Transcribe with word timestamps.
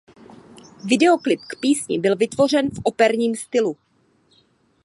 Videoklip 0.85 1.39
k 1.47 1.55
písni 1.59 1.99
byl 1.99 2.15
vytvořen 2.17 2.69
v 2.69 2.79
„operním 2.83 3.35
stylu“. 3.35 3.77